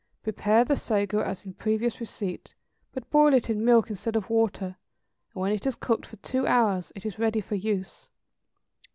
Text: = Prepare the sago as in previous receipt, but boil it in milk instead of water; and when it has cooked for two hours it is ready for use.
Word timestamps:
= 0.13 0.23
Prepare 0.23 0.65
the 0.65 0.75
sago 0.75 1.19
as 1.19 1.45
in 1.45 1.53
previous 1.53 1.99
receipt, 1.99 2.55
but 2.91 3.07
boil 3.11 3.35
it 3.35 3.51
in 3.51 3.63
milk 3.63 3.87
instead 3.91 4.15
of 4.15 4.31
water; 4.31 4.77
and 5.35 5.41
when 5.43 5.51
it 5.51 5.63
has 5.63 5.75
cooked 5.75 6.07
for 6.07 6.15
two 6.15 6.47
hours 6.47 6.91
it 6.95 7.05
is 7.05 7.19
ready 7.19 7.39
for 7.39 7.53
use. 7.53 8.09